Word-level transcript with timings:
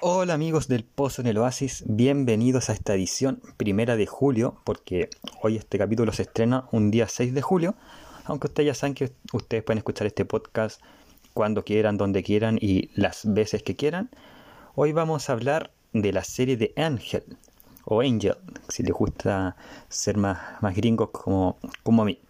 Hola 0.00 0.34
amigos 0.34 0.68
del 0.68 0.84
Pozo 0.84 1.20
en 1.20 1.26
el 1.26 1.36
Oasis, 1.36 1.84
bienvenidos 1.86 2.70
a 2.70 2.72
esta 2.72 2.94
edición 2.94 3.42
primera 3.56 3.96
de 3.96 4.06
julio, 4.06 4.56
porque 4.64 5.10
hoy 5.42 5.56
este 5.56 5.78
capítulo 5.78 6.12
se 6.12 6.22
estrena 6.22 6.68
un 6.72 6.90
día 6.90 7.06
6 7.06 7.34
de 7.34 7.42
julio, 7.42 7.74
aunque 8.24 8.46
ustedes 8.46 8.68
ya 8.68 8.74
saben 8.74 8.94
que 8.94 9.12
ustedes 9.32 9.62
pueden 9.62 9.78
escuchar 9.78 10.06
este 10.06 10.24
podcast 10.24 10.80
cuando 11.34 11.64
quieran, 11.64 11.98
donde 11.98 12.22
quieran 12.22 12.56
y 12.60 12.90
las 12.94 13.22
veces 13.24 13.62
que 13.62 13.76
quieran. 13.76 14.10
Hoy 14.74 14.92
vamos 14.92 15.28
a 15.28 15.34
hablar 15.34 15.70
de 15.92 16.12
la 16.12 16.24
serie 16.24 16.56
de 16.56 16.72
Angel, 16.76 17.24
o 17.84 18.00
Angel, 18.00 18.36
si 18.68 18.82
les 18.84 18.92
gusta 18.92 19.56
ser 19.88 20.16
más, 20.16 20.62
más 20.62 20.74
gringos 20.74 21.10
como, 21.10 21.58
como 21.82 22.02
a 22.02 22.04
mí. 22.06 22.20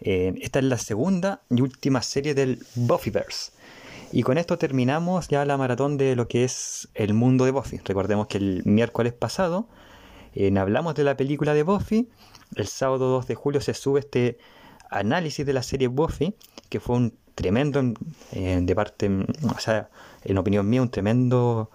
Eh, 0.00 0.34
esta 0.42 0.58
es 0.58 0.64
la 0.66 0.78
segunda 0.78 1.42
y 1.48 1.60
última 1.62 2.02
serie 2.02 2.34
del 2.34 2.58
Buffyverse 2.74 3.52
y 4.12 4.22
con 4.22 4.38
esto 4.38 4.58
terminamos 4.58 5.28
ya 5.28 5.44
la 5.44 5.56
maratón 5.56 5.96
de 5.96 6.16
lo 6.16 6.28
que 6.28 6.44
es 6.44 6.88
el 6.94 7.14
mundo 7.14 7.44
de 7.44 7.52
Buffy. 7.52 7.80
Recordemos 7.84 8.26
que 8.26 8.38
el 8.38 8.62
miércoles 8.64 9.12
pasado 9.12 9.68
eh, 10.34 10.56
hablamos 10.58 10.94
de 10.94 11.04
la 11.04 11.16
película 11.16 11.54
de 11.54 11.62
Buffy. 11.62 12.08
El 12.56 12.66
sábado 12.66 13.08
2 13.10 13.26
de 13.26 13.34
julio 13.34 13.60
se 13.60 13.74
sube 13.74 14.00
este 14.00 14.38
análisis 14.90 15.46
de 15.46 15.52
la 15.52 15.62
serie 15.62 15.88
Buffy, 15.88 16.34
que 16.68 16.80
fue 16.80 16.96
un 16.96 17.14
tremendo, 17.34 17.82
eh, 18.32 18.58
de 18.60 18.74
parte, 18.74 19.08
o 19.08 19.58
sea, 19.58 19.88
en 20.24 20.38
opinión 20.38 20.68
mía, 20.68 20.82
un 20.82 20.90
tremendo 20.90 21.70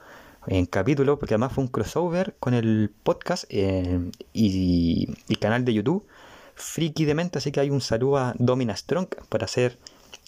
en 0.48 0.65
capítulo, 0.65 1.17
porque 1.17 1.34
además 1.34 1.54
fue 1.54 1.63
un 1.63 1.70
crossover 1.70 2.35
con 2.40 2.54
el 2.54 2.91
podcast 3.04 3.45
eh, 3.49 4.12
y, 4.34 5.09
y, 5.27 5.35
canal 5.38 5.65
de 5.65 5.73
YouTube 5.73 6.05
Friki 6.54 7.05
de 7.05 7.15
Mente, 7.15 7.40
así 7.40 7.52
que 7.52 7.62
hay 7.62 7.70
un 7.70 7.81
saludo 7.81 8.17
a 8.17 8.34
Domina 8.38 8.76
Strong 8.76 9.07
para 9.29 9.45
hacer 9.45 9.79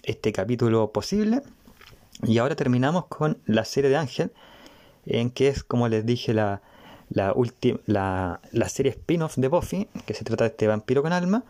este 0.04 0.32
capítulo 0.32 0.92
posible. 0.92 1.42
Y 2.24 2.40
ahora 2.40 2.56
terminamos 2.56 3.06
con 3.06 3.38
la 3.46 3.64
serie 3.64 3.90
de 3.90 3.98
Ángel, 3.98 4.32
en 5.06 5.30
que 5.30 5.48
es, 5.50 5.64
como 5.64 5.88
les 5.88 6.06
dije, 6.06 6.34
la, 6.34 6.62
la, 7.10 7.36
la, 7.86 8.42
la 8.52 8.70
serie 8.70 8.92
spin-off 8.92 9.38
de 9.38 9.48
Buffy, 9.48 9.88
que 10.06 10.14
se 10.14 10.24
trata 10.24 10.46
de 10.46 10.50
este 10.50 10.68
vampiro 10.68 11.04
con 11.04 11.14
alma. 11.14 11.44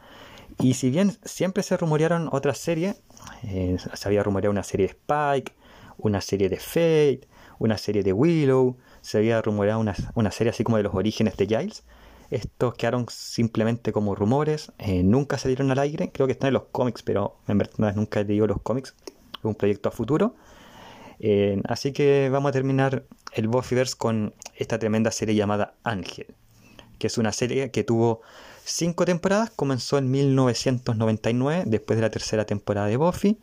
Y 0.59 0.73
si 0.73 0.89
bien 0.89 1.17
siempre 1.23 1.63
se 1.63 1.77
rumorearon 1.77 2.29
otras 2.31 2.57
series, 2.57 3.01
eh, 3.43 3.77
se 3.93 4.07
había 4.07 4.23
rumoreado 4.23 4.51
una 4.51 4.63
serie 4.63 4.87
de 4.87 4.91
Spike, 4.93 5.53
una 5.97 6.19
serie 6.21 6.49
de 6.49 6.57
Fate, 6.57 7.21
una 7.59 7.77
serie 7.77 8.03
de 8.03 8.13
Willow, 8.13 8.77
se 9.01 9.19
había 9.19 9.41
rumoreado 9.41 9.79
una, 9.79 9.95
una 10.15 10.31
serie 10.31 10.51
así 10.51 10.63
como 10.63 10.77
de 10.77 10.83
los 10.83 10.93
orígenes 10.93 11.37
de 11.37 11.45
Giles. 11.47 11.83
Estos 12.29 12.73
quedaron 12.73 13.05
simplemente 13.09 13.93
como 13.93 14.13
rumores, 14.13 14.73
eh, 14.79 15.01
nunca 15.01 15.37
se 15.37 15.47
dieron 15.47 15.71
al 15.71 15.79
aire, 15.79 16.11
creo 16.11 16.27
que 16.27 16.33
están 16.33 16.49
en 16.49 16.55
los 16.55 16.63
cómics, 16.71 17.01
pero 17.01 17.37
en 17.47 17.57
verdad 17.57 17.95
nunca 17.95 18.19
he 18.19 18.25
leído 18.25 18.47
los 18.47 18.61
cómics, 18.61 18.95
es 19.05 19.45
un 19.45 19.55
proyecto 19.55 19.89
a 19.89 19.91
futuro. 19.93 20.35
Eh, 21.19 21.61
así 21.67 21.93
que 21.93 22.29
vamos 22.31 22.49
a 22.49 22.51
terminar 22.53 23.03
el 23.33 23.47
Buffyverse 23.47 23.95
con 23.97 24.33
esta 24.55 24.79
tremenda 24.79 25.11
serie 25.11 25.35
llamada 25.35 25.73
Ángel, 25.83 26.27
que 26.99 27.07
es 27.07 27.17
una 27.17 27.31
serie 27.31 27.71
que 27.71 27.83
tuvo 27.83 28.21
cinco 28.63 29.05
temporadas, 29.05 29.49
comenzó 29.49 29.97
en 29.97 30.11
1999, 30.11 31.63
después 31.65 31.97
de 31.97 32.01
la 32.01 32.09
tercera 32.09 32.45
temporada 32.45 32.87
de 32.87 32.97
Buffy. 32.97 33.37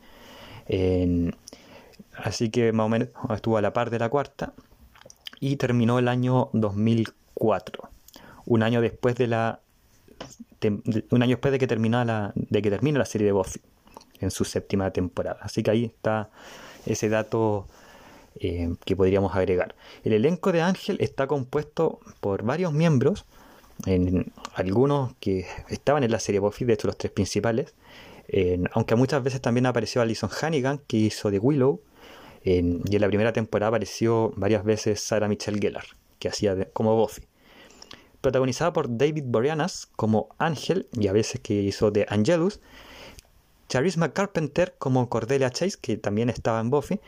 así 2.17 2.51
que 2.51 2.73
más 2.73 2.87
o 2.87 2.89
menos 2.89 3.09
estuvo 3.35 3.57
a 3.57 3.63
la 3.63 3.73
par 3.73 3.91
de 3.91 3.99
la 3.99 4.09
cuarta 4.09 4.53
y 5.41 5.57
terminó 5.57 5.99
el 5.99 6.09
año 6.09 6.51
2004, 6.53 7.89
un 8.47 8.63
año 8.63 8.81
después 8.81 9.17
de 9.17 9.27
la 9.27 9.61
un 11.11 11.23
año 11.23 11.33
después 11.33 11.53
de 11.53 11.59
que 11.59 11.67
termina 11.67 12.05
la 12.07 12.33
de 12.35 12.63
que 12.63 12.71
termine 12.71 12.99
la 12.99 13.05
serie 13.05 13.27
de 13.27 13.33
Buffy 13.33 13.61
en 14.21 14.31
su 14.31 14.45
séptima 14.45 14.91
temporada. 14.91 15.39
Así 15.43 15.63
que 15.63 15.71
ahí 15.71 15.85
está 15.85 16.31
ese 16.87 17.09
dato 17.09 17.67
eh, 18.41 18.75
que 18.85 18.97
podríamos 18.97 19.35
agregar. 19.35 19.75
El 20.03 20.13
elenco 20.13 20.53
de 20.53 20.63
Ángel 20.63 20.97
está 21.01 21.27
compuesto 21.27 22.01
por 22.21 22.43
varios 22.43 22.73
miembros, 22.73 23.25
en, 23.87 24.33
algunos 24.55 25.15
que 25.21 25.47
estaban 25.69 26.05
en 26.05 26.11
la 26.11 26.19
serie 26.19 26.41
Buffy, 26.41 26.65
de 26.65 26.75
hecho 26.75 26.87
los 26.87 26.97
tres 26.97 27.13
principales, 27.13 27.75
aunque 28.73 28.95
muchas 28.95 29.23
veces 29.23 29.41
también 29.41 29.67
apareció 29.67 30.01
Alison 30.01 30.31
Hannigan, 30.31 30.81
que 30.87 30.97
hizo 30.97 31.31
de 31.31 31.39
Willow, 31.39 31.81
y 32.45 32.59
en 32.59 32.83
la 33.01 33.09
primera 33.09 33.33
temporada 33.33 33.69
apareció 33.69 34.33
varias 34.37 34.65
veces 34.65 35.01
Sarah 35.01 35.29
Michelle 35.29 35.59
Gellar, 35.59 35.85
que 36.19 36.29
hacía 36.29 36.69
como 36.73 36.97
Buffy. 36.97 37.23
Protagonizada 38.21 38.73
por 38.73 38.97
David 38.97 39.25
Boreanaz 39.27 39.87
como 39.97 40.29
Ángel, 40.39 40.89
y 40.93 41.09
a 41.09 41.13
veces 41.13 41.41
que 41.41 41.55
hizo 41.55 41.91
de 41.91 42.07
Angelus, 42.09 42.61
Charisma 43.75 44.13
Carpenter 44.13 44.77
como 44.79 45.09
Cordelia 45.09 45.51
Chase, 45.51 45.77
que 45.81 45.97
también 45.97 46.31
estaba 46.31 46.61
en 46.61 46.71
Buffy, 46.71 47.01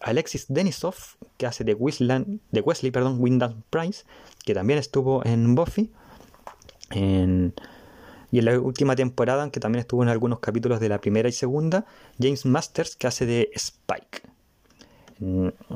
Alexis 0.00 0.46
Denisov, 0.48 0.94
que 1.36 1.44
hace 1.44 1.62
de, 1.62 1.74
Wesley 1.74 2.90
perdón, 2.90 3.18
Wyndham 3.20 3.62
Price, 3.68 4.04
que 4.46 4.54
también 4.54 4.78
estuvo 4.78 5.22
en 5.26 5.54
Buffy, 5.54 5.92
y 6.90 6.98
en 7.02 7.52
la 8.30 8.58
última 8.58 8.96
temporada, 8.96 9.42
aunque 9.42 9.60
también 9.60 9.80
estuvo 9.80 10.02
en 10.02 10.08
algunos 10.08 10.38
capítulos 10.38 10.80
de 10.80 10.88
la 10.88 11.02
primera 11.02 11.28
y 11.28 11.32
segunda, 11.32 11.84
James 12.18 12.46
Masters, 12.46 12.96
que 12.96 13.06
hace 13.06 13.26
de 13.26 13.50
Spike. 13.52 14.22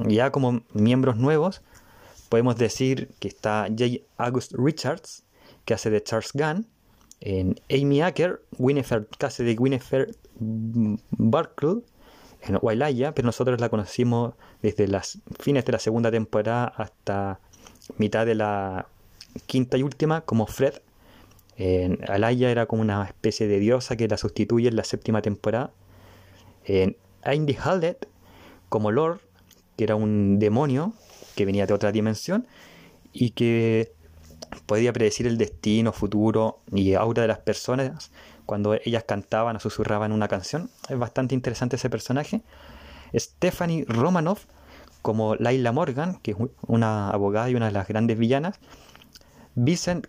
Ya 0.09 0.33
como 0.33 0.63
miembros 0.73 1.19
nuevos, 1.19 1.61
podemos 2.31 2.57
decir 2.57 3.11
que 3.19 3.29
está 3.29 3.67
J. 3.69 4.03
August 4.17 4.55
Richards, 4.57 5.23
que 5.67 5.75
hace 5.75 5.91
de 5.91 6.03
Charles 6.03 6.33
Gunn, 6.33 6.67
en 7.21 7.61
Amy 7.71 8.03
Acker, 8.03 8.43
Winifred, 8.59 9.05
de 9.39 9.57
Winifred 9.59 10.15
Barkle, 10.39 11.83
en 12.43 12.59
Wailaya, 12.63 13.15
pero 13.15 13.27
nosotros 13.27 13.61
la 13.61 13.69
conocimos 13.69 14.35
desde 14.63 14.89
las 14.89 15.19
fines 15.39 15.65
de 15.65 15.73
la 15.73 15.79
segunda 15.79 16.11
temporada 16.11 16.65
hasta 16.65 17.41
mitad 17.99 18.25
de 18.25 18.35
la 18.35 18.87
quinta 19.47 19.77
y 19.77 19.83
última 19.83 20.23
como 20.23 20.47
Fred. 20.47 20.75
En 21.57 21.99
Alaya 22.09 22.51
era 22.51 22.65
como 22.67 22.81
una 22.81 23.05
especie 23.05 23.47
de 23.47 23.59
diosa 23.59 23.97
que 23.97 24.09
la 24.09 24.17
sustituye 24.17 24.69
en 24.69 24.77
la 24.77 24.85
séptima 24.85 25.21
temporada. 25.21 25.73
En 26.65 26.97
Andy 27.23 27.55
Hallett 27.55 28.09
como 28.71 28.91
Lord, 28.91 29.21
que 29.77 29.85
era 29.85 29.97
un 29.97 30.39
demonio 30.39 30.95
que 31.35 31.45
venía 31.45 31.67
de 31.67 31.75
otra 31.75 31.93
dimensión 31.93 32.47
y 33.13 33.31
que 33.31 33.93
podía 34.67 34.93
predecir 34.93 35.27
el 35.27 35.39
destino, 35.39 35.93
futuro 35.93 36.61
y 36.73 36.95
aura 36.95 37.23
de 37.23 37.29
las 37.29 37.39
personas 37.39 38.11
cuando 38.47 38.75
ellas 38.75 39.05
cantaban 39.05 39.57
o 39.57 39.61
susurraban 39.61 40.13
una 40.13 40.29
canción. 40.29 40.71
Es 40.89 40.99
bastante 40.99 41.35
interesante 41.35 41.77
ese 41.77 41.91
personaje. 41.91 42.43
Stephanie 43.15 43.85
Romanoff 43.87 44.47
como 45.03 45.35
Laila 45.37 45.73
Morgan, 45.73 46.19
que 46.23 46.33
es 46.33 46.37
una 46.67 47.11
abogada 47.11 47.49
y 47.49 47.55
una 47.55 47.67
de 47.67 47.73
las 47.73 47.89
grandes 47.89 48.19
villanas. 48.19 48.59
Vincent 49.55 50.07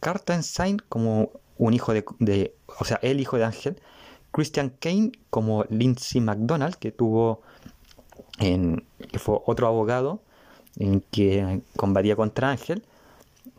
Kartenstein 0.00 0.78
como 0.88 1.30
un 1.56 1.74
hijo 1.74 1.92
de, 1.92 2.54
o 2.80 2.84
sea, 2.84 2.98
el 3.02 3.20
hijo 3.20 3.36
de 3.36 3.44
Ángel. 3.44 3.80
Christian 4.30 4.70
Kane 4.78 5.12
como 5.30 5.64
Lindsay 5.70 6.20
McDonald, 6.20 6.76
que 6.76 6.92
tuvo 6.92 7.42
en, 8.38 8.84
que 9.10 9.18
fue 9.18 9.38
otro 9.46 9.66
abogado 9.66 10.20
en 10.76 11.00
que 11.10 11.62
combatía 11.76 12.14
contra 12.14 12.50
Ángel 12.50 12.84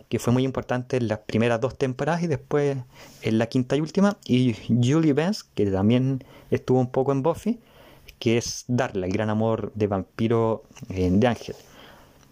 que 0.09 0.20
fue 0.20 0.34
muy 0.34 0.44
importante 0.44 0.97
en 0.97 1.08
las 1.08 1.20
primeras 1.20 1.62
dos 1.62 1.78
temporadas 1.78 2.24
y 2.24 2.28
después 2.28 2.78
en 3.22 3.38
la 3.38 3.46
quinta 3.46 3.75
y 3.75 3.81
última. 3.81 4.18
Y 4.25 4.56
Julie 4.68 5.14
Benz, 5.14 5.44
que 5.44 5.68
también 5.68 6.24
estuvo 6.50 6.80
un 6.80 6.92
poco 6.92 7.12
en 7.12 7.22
Buffy, 7.22 7.59
que 8.18 8.38
es 8.38 8.66
Darla, 8.68 9.06
el 9.06 9.14
gran 9.14 9.30
amor 9.30 9.72
de 9.75 9.88
vampiro 9.88 10.64
eh, 10.90 11.09
de 11.12 11.28
Ángel. 11.28 11.56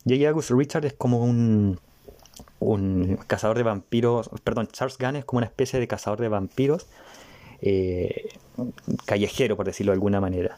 J. 0.05 0.27
August 0.27 0.51
Richard 0.51 0.85
es 0.85 0.93
como 0.93 1.23
un, 1.23 1.79
un 2.59 3.19
cazador 3.27 3.57
de 3.57 3.63
vampiros, 3.63 4.29
perdón, 4.43 4.67
Charles 4.71 4.97
Gunn 4.97 5.17
es 5.17 5.25
como 5.25 5.37
una 5.37 5.47
especie 5.47 5.79
de 5.79 5.87
cazador 5.87 6.19
de 6.19 6.29
vampiros 6.29 6.87
eh, 7.61 8.29
callejero, 9.05 9.55
por 9.55 9.65
decirlo 9.65 9.91
de 9.91 9.95
alguna 9.95 10.19
manera. 10.19 10.57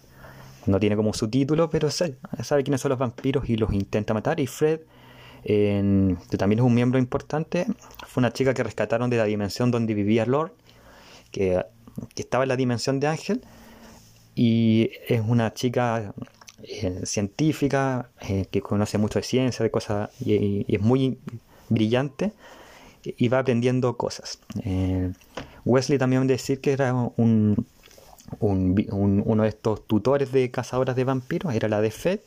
No 0.65 0.79
tiene 0.79 0.95
como 0.95 1.13
su 1.13 1.29
título, 1.29 1.69
pero 1.69 1.89
sabe, 1.89 2.17
sabe 2.43 2.63
quiénes 2.63 2.81
son 2.81 2.89
los 2.89 2.99
vampiros 2.99 3.49
y 3.49 3.57
los 3.57 3.73
intenta 3.73 4.13
matar. 4.13 4.39
Y 4.39 4.47
Fred 4.47 4.81
que 5.43 6.37
también 6.37 6.59
es 6.59 6.65
un 6.65 6.73
miembro 6.73 6.99
importante, 6.99 7.65
fue 8.07 8.21
una 8.21 8.31
chica 8.31 8.53
que 8.53 8.63
rescataron 8.63 9.09
de 9.09 9.17
la 9.17 9.25
dimensión 9.25 9.71
donde 9.71 9.93
vivía 9.93 10.25
Lord, 10.25 10.53
que, 11.31 11.65
estaba 12.15 12.43
en 12.43 12.49
la 12.49 12.55
dimensión 12.55 12.99
de 12.99 13.07
Ángel, 13.07 13.41
y 14.35 14.91
es 15.07 15.21
una 15.25 15.53
chica 15.53 16.13
eh, 16.63 17.01
científica 17.05 18.09
eh, 18.21 18.45
que 18.49 18.61
conoce 18.61 18.97
mucho 18.97 19.19
de 19.19 19.23
ciencia, 19.23 19.63
de 19.63 19.71
cosas, 19.71 20.09
y, 20.21 20.65
es 20.73 20.81
muy 20.81 21.17
brillante 21.69 22.33
y 23.03 23.27
va 23.29 23.39
aprendiendo 23.39 23.95
cosas. 23.97 24.39
Eh, 24.63 25.11
Wesley 25.65 25.97
también 25.97 26.25
decir 26.27 26.61
que 26.61 26.71
era 26.71 26.93
un, 26.93 27.65
uno 28.39 29.43
de 29.43 29.49
estos 29.49 29.85
tutores 29.87 30.31
de 30.31 30.51
cazadoras 30.51 30.95
de 30.95 31.03
vampiros, 31.03 31.53
era 31.53 31.67
la 31.67 31.81
de 31.81 31.91
Faith, 31.91 32.21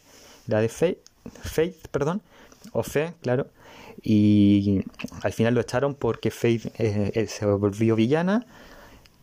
la 0.47 0.61
de 0.61 0.69
Faith, 0.69 0.99
Faith 1.43 1.89
perdón, 1.89 2.23
o 2.73 2.83
Fe, 2.83 3.15
claro. 3.23 3.49
Y 4.03 4.85
al 5.23 5.33
final 5.33 5.55
lo 5.55 5.61
echaron 5.61 5.95
porque 5.95 6.31
Faith 6.31 6.67
eh, 6.79 7.13
eh, 7.15 7.27
se 7.27 7.47
volvió 7.47 7.97
villana 7.97 8.47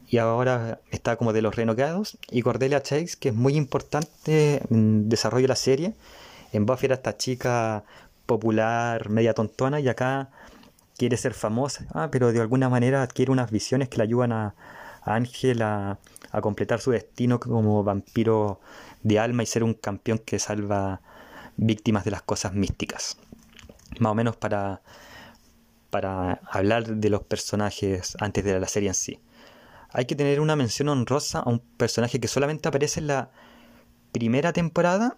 y 0.08 0.18
ahora 0.18 0.80
está 0.92 1.16
como 1.16 1.34
de 1.34 1.42
los 1.42 1.56
renogados. 1.56 2.18
Y 2.32 2.42
Cordelia 2.42 2.82
Chase, 2.82 3.18
que 3.20 3.30
es 3.30 3.36
muy 3.36 3.56
importante 3.56 4.62
en 4.70 5.10
desarrollo 5.10 5.44
de 5.44 5.50
la 5.50 5.56
serie, 5.56 5.94
en 6.52 6.66
Buffy 6.66 6.86
era 6.88 6.96
esta 6.96 7.18
chica 7.18 7.84
popular, 8.26 9.10
media 9.10 9.34
tontona, 9.34 9.80
y 9.80 9.88
acá 9.88 10.30
quiere 10.98 11.18
ser 11.18 11.34
famosa, 11.34 11.86
ah, 11.94 12.10
pero 12.12 12.32
de 12.32 12.42
alguna 12.42 12.70
manera 12.70 13.02
adquiere 13.04 13.32
unas 13.32 13.52
visiones 13.52 13.90
que 13.90 13.98
le 13.98 14.04
ayudan 14.04 14.32
a, 14.32 14.56
Ángel 15.04 15.62
a, 15.62 15.98
a, 16.32 16.42
completar 16.42 16.82
su 16.82 16.92
destino 16.92 17.40
como 17.40 17.84
vampiro 17.84 18.60
de 19.02 19.18
alma 19.18 19.44
y 19.44 19.46
ser 19.46 19.64
un 19.64 19.74
campeón 19.74 20.20
que 20.20 20.40
salva 20.40 21.02
víctimas 21.56 22.04
de 22.04 22.12
las 22.12 22.22
cosas 22.22 22.54
místicas. 22.54 23.18
Más 24.00 24.12
o 24.12 24.16
menos 24.16 24.36
para, 24.36 24.82
para 25.90 26.42
hablar 26.50 26.88
de 26.88 27.10
los 27.10 27.24
personajes 27.24 28.18
antes 28.20 28.44
de 28.44 28.60
la 28.60 28.68
serie 28.68 28.90
en 28.90 28.96
sí. 28.96 29.20
Hay 29.92 30.06
que 30.06 30.16
tener 30.16 30.40
una 30.40 30.56
mención 30.56 30.90
honrosa 30.90 31.40
a 31.40 31.50
un 31.50 31.60
personaje 31.60 32.20
que 32.20 32.28
solamente 32.28 32.68
aparece 32.68 33.00
en 33.00 33.08
la 33.08 33.32
primera 34.12 34.54
temporada, 34.54 35.18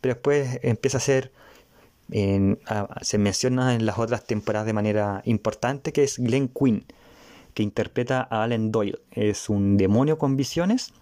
pero 0.00 0.14
después 0.14 0.58
empieza 0.62 0.98
a 0.98 1.00
ser 1.00 1.32
se 3.02 3.18
menciona 3.18 3.74
en 3.74 3.86
las 3.86 3.98
otras 3.98 4.24
temporadas 4.24 4.66
de 4.66 4.72
manera 4.72 5.22
importante, 5.24 5.92
que 5.92 6.02
es 6.02 6.18
Glenn 6.18 6.48
Quinn, 6.48 6.84
que 7.54 7.62
interpreta 7.62 8.26
a 8.30 8.42
Alan 8.42 8.72
Doyle. 8.72 9.00
Es 9.12 9.48
un 9.48 9.76
demonio 9.76 10.18
con 10.18 10.36
visiones 10.36 10.92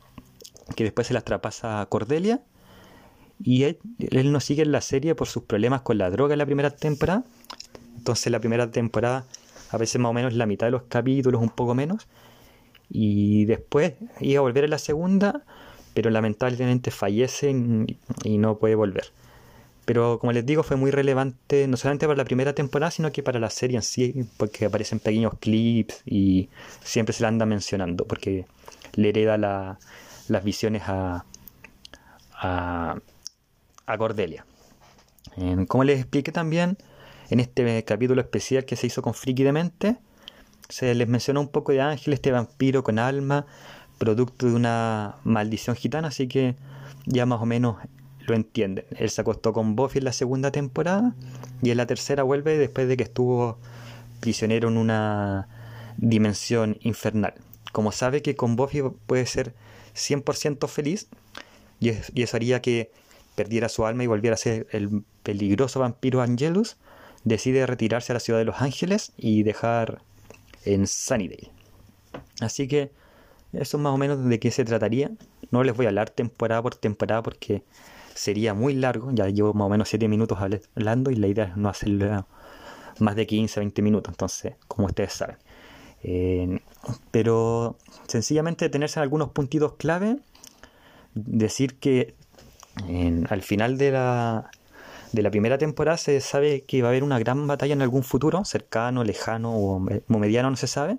que 0.76 0.84
después 0.84 1.06
se 1.06 1.14
las 1.14 1.25
trapasa 1.25 1.81
a 1.81 1.87
Cordelia. 1.87 2.43
Y 3.40 3.64
él, 3.64 3.79
nos 4.32 4.44
sigue 4.44 4.62
en 4.62 4.73
la 4.73 4.81
serie 4.81 5.14
por 5.14 5.29
sus 5.29 5.44
problemas 5.44 5.82
con 5.82 5.99
la 5.99 6.11
droga 6.11 6.35
en 6.35 6.38
la 6.38 6.46
primera 6.46 6.70
temporada. 6.70 7.25
Entonces 7.96 8.32
la 8.32 8.40
primera 8.40 8.70
temporada 8.70 9.25
a 9.70 9.76
veces 9.76 10.00
más 10.00 10.11
o 10.11 10.12
menos 10.12 10.35
la 10.35 10.46
mitad 10.46 10.67
de 10.67 10.73
los 10.73 10.82
capítulos, 10.85 11.40
un 11.40 11.50
poco 11.50 11.75
menos. 11.75 12.06
Y 12.90 13.44
después 13.44 13.94
iba 14.20 14.38
a 14.38 14.43
volver 14.43 14.64
en 14.64 14.70
la 14.70 14.79
segunda, 14.79 15.44
pero 15.94 16.11
lamentablemente 16.11 16.90
fallece 16.90 17.50
y 18.25 18.38
no 18.38 18.58
puede 18.58 18.75
volver. 18.75 19.12
Pero 19.88 20.19
como 20.19 20.32
les 20.32 20.44
digo, 20.44 20.62
fue 20.62 20.76
muy 20.76 20.90
relevante 20.90 21.67
no 21.67 21.79
solamente 21.79 22.06
para 22.06 22.19
la 22.19 22.26
primera 22.26 22.55
temporada, 22.55 22.90
sino 22.90 23.11
que 23.11 23.23
para 23.23 23.40
la 23.40 23.49
serie 23.49 23.76
en 23.76 23.82
sí, 23.82 24.26
porque 24.37 24.67
aparecen 24.67 25.00
pequeños 25.00 25.32
clips 25.40 26.02
y 26.05 26.50
siempre 26.85 27.14
se 27.14 27.23
la 27.23 27.29
anda 27.29 27.46
mencionando, 27.46 28.05
porque 28.05 28.44
le 28.96 29.08
hereda 29.08 29.38
las 30.29 30.44
visiones 30.44 30.82
a, 30.85 31.25
a, 32.35 32.99
Cordelia. 33.96 34.44
como 35.69 35.85
les 35.85 36.00
expliqué 36.00 36.32
también, 36.32 36.76
en 37.31 37.40
este 37.40 37.85
capítulo 37.85 38.20
especial 38.20 38.64
que 38.64 38.76
se 38.76 38.87
hizo 38.87 39.02
con 39.02 39.14
Friki 39.14 39.44
de 39.44 39.52
Mente, 39.52 39.96
se 40.69 40.94
les 40.94 41.08
mencionó 41.08 41.40
un 41.40 41.49
poco 41.49 41.73
de 41.73 41.81
Ángel, 41.81 42.12
este 42.12 42.32
vampiro 42.32 42.82
con 42.82 42.99
alma, 42.99 43.46
producto 43.99 44.46
de 44.46 44.55
una 44.55 45.17
maldición 45.25 45.76
gitana, 45.76 46.08
así 46.08 46.29
que 46.29 46.56
ya 47.06 47.26
más 47.26 47.40
o 47.40 47.46
menos 47.46 47.76
lo 48.20 48.35
entienden. 48.35 48.85
Él 48.96 49.11
se 49.11 49.20
acostó 49.20 49.52
con 49.52 49.76
Buffy 49.76 49.99
en 49.99 50.05
la 50.05 50.12
segunda 50.12 50.50
temporada 50.50 51.14
y 51.62 51.70
en 51.70 51.76
la 51.76 51.87
tercera 51.87 52.23
vuelve 52.23 52.58
después 52.58 52.88
de 52.88 52.96
que 52.96 53.05
estuvo 53.05 53.58
prisionero 54.20 54.69
en 54.69 54.76
una 54.76 55.49
dimensión 55.96 56.79
infernal. 56.81 57.35
Como 57.73 57.93
sabe 57.93 58.23
que 58.23 58.37
con 58.37 58.56
Buffy 58.56 58.82
puede 59.06 59.26
ser 59.26 59.55
100% 59.94 60.69
feliz 60.69 61.08
y, 61.81 61.90
eso 61.90 62.37
haría 62.37 62.61
que 62.61 62.90
perdiera 63.38 63.69
su 63.69 63.87
alma 63.87 64.02
y 64.02 64.08
volviera 64.08 64.35
a 64.35 64.37
ser 64.37 64.67
el 64.73 65.05
peligroso 65.23 65.79
vampiro 65.79 66.20
Angelus, 66.23 66.76
decide 67.23 67.67
retirarse 67.67 68.12
a 68.12 68.14
la 68.14 68.20
ciudad 68.20 68.40
de 68.40 68.44
Los 68.44 68.61
Ángeles 68.61 69.12
y 69.17 69.44
dejar 69.44 70.02
en 70.64 70.88
Sunnydale. 70.88 71.52
Así 72.40 72.67
que 72.67 72.90
eso 73.52 73.76
es 73.76 73.82
más 73.82 73.94
o 73.94 73.96
menos 73.96 74.25
de 74.25 74.40
qué 74.40 74.50
se 74.50 74.64
trataría. 74.64 75.12
No 75.52 75.62
les 75.62 75.76
voy 75.76 75.87
a 75.87 75.90
hablar 75.90 76.11
temporada 76.11 76.61
por 76.61 76.75
temporada 76.75 77.23
porque 77.23 77.62
sería 78.12 78.55
muy 78.55 78.75
largo, 78.75 79.12
ya 79.12 79.29
llevo 79.29 79.55
más 79.55 79.67
o 79.67 79.69
menos 79.69 79.88
7 79.88 80.08
minutos 80.08 80.38
hablando 80.40 81.12
y 81.12 81.14
la 81.14 81.29
idea 81.29 81.44
es 81.44 81.56
no 81.56 81.69
hacerlo 81.69 82.26
más 82.99 83.14
de 83.14 83.25
15, 83.25 83.61
20 83.61 83.82
minutos, 83.82 84.12
entonces, 84.12 84.55
como 84.67 84.88
ustedes 84.88 85.12
saben. 85.12 85.37
Eh, 86.02 86.61
pero 87.12 87.76
sencillamente 88.08 88.64
detenerse 88.64 88.99
en 88.99 89.05
algunos 89.05 89.31
puntitos 89.31 89.75
clave, 89.75 90.19
decir 91.14 91.79
que 91.79 92.17
al 93.28 93.42
final 93.42 93.78
de 93.78 93.90
la, 93.90 94.50
de 95.12 95.22
la 95.22 95.30
primera 95.30 95.58
temporada 95.58 95.96
se 95.96 96.20
sabe 96.20 96.62
que 96.62 96.82
va 96.82 96.88
a 96.88 96.90
haber 96.90 97.04
una 97.04 97.19
gran 97.19 97.46
batalla 97.46 97.72
en 97.72 97.82
algún 97.82 98.02
futuro, 98.02 98.44
cercano, 98.44 99.04
lejano 99.04 99.54
o 99.54 99.78
mediano, 100.08 100.50
no 100.50 100.56
se 100.56 100.66
sabe, 100.66 100.98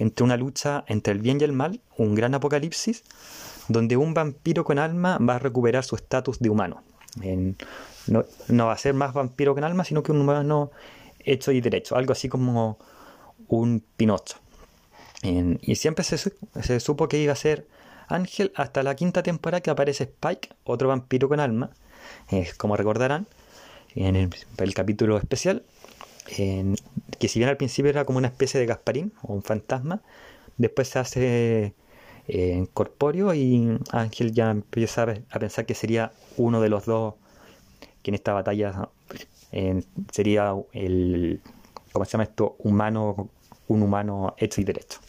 entre 0.00 0.24
una 0.24 0.36
lucha 0.36 0.84
entre 0.88 1.12
el 1.12 1.20
bien 1.20 1.38
y 1.40 1.44
el 1.44 1.52
mal, 1.52 1.80
un 1.98 2.14
gran 2.14 2.34
apocalipsis, 2.34 3.04
donde 3.68 3.98
un 3.98 4.14
vampiro 4.14 4.64
con 4.64 4.78
alma 4.78 5.18
va 5.18 5.36
a 5.36 5.38
recuperar 5.38 5.84
su 5.84 5.94
estatus 5.94 6.38
de 6.40 6.48
humano. 6.48 6.82
no, 8.06 8.66
va 8.66 8.72
a 8.72 8.78
ser 8.78 8.94
más 8.94 9.12
vampiro 9.12 9.54
con 9.54 9.62
alma, 9.62 9.84
sino 9.84 10.02
que 10.02 10.10
un 10.10 10.22
humano 10.22 10.70
hecho 11.18 11.52
y 11.52 11.60
derecho, 11.60 11.96
algo 11.96 12.12
así 12.12 12.28
como 12.30 12.78
un 13.48 13.84
Pinocho. 13.96 14.36
y 15.22 15.74
siempre 15.74 16.02
se, 16.02 16.80
supo 16.80 17.06
que 17.06 17.18
iba 17.18 17.34
a 17.34 17.36
ser 17.36 17.66
Ángel 18.10 18.52
hasta 18.54 18.82
la 18.82 18.94
quinta 18.94 19.22
temporada 19.22 19.60
que 19.60 19.70
aparece 19.70 20.04
Spike, 20.04 20.50
otro 20.64 20.88
vampiro 20.88 21.28
con 21.28 21.40
alma, 21.40 21.70
como 22.58 22.76
recordarán, 22.76 23.26
en 23.94 24.16
el, 24.16 24.74
capítulo 24.74 25.16
especial, 25.16 25.64
que 26.26 27.28
si 27.28 27.38
bien 27.38 27.48
al 27.48 27.56
principio 27.56 27.90
era 27.90 28.04
como 28.04 28.18
una 28.18 28.28
especie 28.28 28.60
de 28.60 28.66
Gasparín 28.66 29.12
o 29.22 29.32
un 29.32 29.42
fantasma, 29.42 30.02
después 30.58 30.88
se 30.88 30.98
hace 30.98 31.74
en 32.28 32.66
corpóreo 32.66 33.34
y 33.34 33.78
Ángel 33.90 34.32
ya 34.32 34.50
empieza 34.50 35.06
a 35.30 35.38
pensar 35.38 35.66
que 35.66 35.74
sería 35.74 36.12
uno 36.36 36.60
de 36.60 36.68
los 36.68 36.84
dos 36.86 37.14
que 38.02 38.10
en 38.10 38.14
esta 38.14 38.32
batalla 38.32 38.88
sería 40.12 40.54
el, 40.72 41.40
¿cómo 41.92 42.04
se 42.04 42.12
llama 42.12 42.24
esto? 42.24 42.56
Humano, 42.58 43.30
un 43.68 43.82
humano 43.82 44.34
hecho 44.38 44.60
y 44.60 44.64
derecho. 44.64 45.00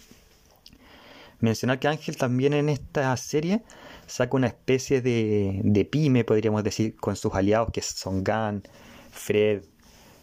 Mencionar 1.42 1.80
que 1.80 1.88
Ángel 1.88 2.18
también 2.18 2.54
en 2.54 2.70
esta 2.70 3.16
serie 3.18 3.64
saca 4.08 4.38
una 4.38 4.48
especie 4.48 5.02
de, 5.02 5.60
de 5.64 5.86
pyme, 5.86 6.24
podríamos 6.24 6.64
decir, 6.64 6.96
con 6.96 7.16
sus 7.16 7.34
aliados 7.34 7.72
que 7.72 7.82
son 7.82 8.24
Gunn, 8.24 8.64
Fred, 9.12 9.64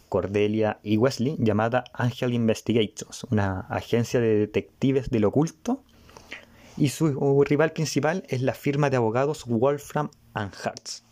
Cordelia 0.09 0.79
y 0.81 0.97
Wesley, 0.97 1.35
llamada 1.39 1.83
Angel 1.93 2.33
Investigations, 2.33 3.25
una 3.25 3.61
agencia 3.69 4.19
de 4.19 4.35
detectives 4.39 5.09
del 5.09 5.25
oculto 5.25 5.83
y 6.77 6.89
su 6.89 7.43
rival 7.43 7.73
principal 7.73 8.23
es 8.29 8.41
la 8.41 8.53
firma 8.53 8.89
de 8.89 8.97
abogados 8.97 9.45
Wolfram 9.45 10.09
Hartz. 10.33 11.03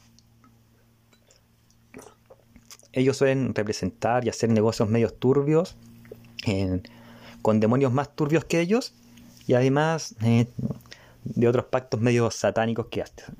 Ellos 2.93 3.17
suelen 3.17 3.53
representar 3.53 4.25
y 4.25 4.29
hacer 4.29 4.49
negocios 4.49 4.89
medios 4.89 5.19
turbios 5.19 5.77
con 7.41 7.59
demonios 7.59 7.91
más 7.91 8.15
turbios 8.15 8.45
que 8.45 8.61
ellos 8.61 8.93
y 9.47 9.53
además 9.53 10.15
eh, 10.23 10.47
de 11.23 11.47
otros 11.47 11.65
pactos 11.65 11.99
medios 11.99 12.35
satánicos 12.35 12.87
que 12.87 13.01
hacen. 13.01 13.35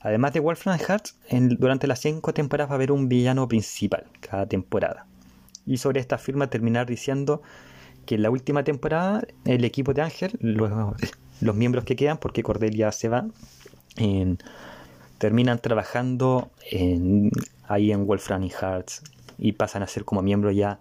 Además 0.00 0.32
de 0.32 0.40
Wolfram 0.40 0.78
Hartz, 0.88 1.14
durante 1.30 1.86
las 1.86 2.00
cinco 2.00 2.32
temporadas 2.32 2.70
va 2.70 2.74
a 2.74 2.76
haber 2.76 2.90
un 2.90 3.08
villano 3.08 3.46
principal 3.48 4.06
cada 4.20 4.46
temporada. 4.46 5.06
Y 5.66 5.76
sobre 5.76 6.00
esta 6.00 6.18
firma 6.18 6.48
terminar 6.48 6.86
diciendo 6.86 7.42
que 8.06 8.14
en 8.14 8.22
la 8.22 8.30
última 8.30 8.64
temporada 8.64 9.22
el 9.44 9.64
equipo 9.64 9.92
de 9.92 10.02
Ángel, 10.02 10.38
los 10.40 11.54
miembros 11.54 11.84
que 11.84 11.96
quedan, 11.96 12.16
porque 12.16 12.42
Cordelia 12.42 12.90
se 12.92 13.08
va, 13.08 13.26
terminan 15.18 15.58
trabajando 15.58 16.50
ahí 17.68 17.92
en 17.92 18.06
Wolfram 18.06 18.48
Hearts 18.48 19.02
y 19.36 19.52
pasan 19.52 19.82
a 19.82 19.86
ser 19.86 20.06
como 20.06 20.22
miembros 20.22 20.56
ya 20.56 20.80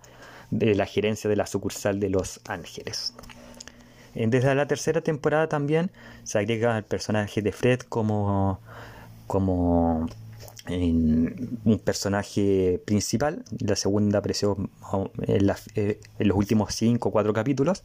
de 0.49 0.75
la 0.75 0.85
gerencia 0.85 1.29
de 1.29 1.35
la 1.35 1.45
sucursal 1.45 1.99
de 1.99 2.09
Los 2.09 2.39
Ángeles. 2.47 3.13
Desde 4.27 4.53
la 4.53 4.67
tercera 4.67 5.01
temporada 5.01 5.47
también 5.47 5.91
se 6.23 6.39
agrega 6.39 6.77
el 6.77 6.83
personaje 6.83 7.41
de 7.41 7.51
Fred 7.51 7.79
como, 7.81 8.59
como 9.27 10.07
un 10.67 11.81
personaje 11.83 12.81
principal. 12.85 13.43
La 13.59 13.75
segunda 13.75 14.19
apareció 14.19 14.57
en, 15.21 15.49
eh, 15.75 15.99
en 16.19 16.27
los 16.27 16.37
últimos 16.37 16.75
cinco 16.75 17.09
o 17.09 17.11
cuatro 17.11 17.33
capítulos 17.33 17.83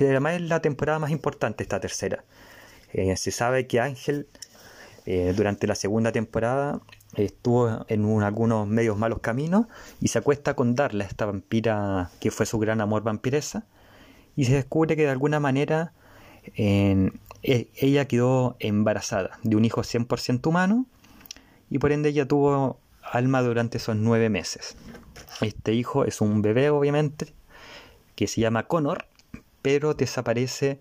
pero 0.00 0.12
además 0.12 0.36
es 0.36 0.48
la 0.48 0.60
temporada 0.60 0.98
más 0.98 1.10
importante 1.10 1.62
esta 1.62 1.78
tercera. 1.78 2.24
Eh, 2.94 3.14
se 3.18 3.30
sabe 3.30 3.66
que 3.66 3.80
Ángel 3.80 4.28
eh, 5.04 5.34
durante 5.36 5.66
la 5.66 5.74
segunda 5.74 6.10
temporada 6.10 6.80
estuvo 7.16 7.84
en 7.86 8.22
algunos 8.22 8.66
medios 8.66 8.96
malos 8.96 9.18
caminos 9.18 9.66
y 10.00 10.08
se 10.08 10.18
acuesta 10.18 10.54
con 10.54 10.74
Darla, 10.74 11.04
esta 11.04 11.26
vampira 11.26 12.10
que 12.18 12.30
fue 12.30 12.46
su 12.46 12.58
gran 12.58 12.80
amor 12.80 13.02
vampiresa, 13.02 13.66
y 14.40 14.46
se 14.46 14.54
descubre 14.54 14.96
que 14.96 15.02
de 15.02 15.10
alguna 15.10 15.38
manera 15.38 15.92
e, 16.56 17.10
ella 17.42 18.08
quedó 18.08 18.56
embarazada 18.58 19.38
de 19.42 19.54
un 19.54 19.66
hijo 19.66 19.82
100% 19.82 20.46
humano 20.46 20.86
y 21.68 21.78
por 21.78 21.92
ende 21.92 22.08
ella 22.08 22.26
tuvo 22.26 22.78
alma 23.02 23.42
durante 23.42 23.76
esos 23.76 23.96
nueve 23.96 24.30
meses. 24.30 24.78
Este 25.42 25.74
hijo 25.74 26.06
es 26.06 26.22
un 26.22 26.40
bebé 26.40 26.70
obviamente 26.70 27.34
que 28.14 28.26
se 28.26 28.40
llama 28.40 28.66
Connor 28.66 29.04
pero 29.60 29.92
desaparece 29.92 30.78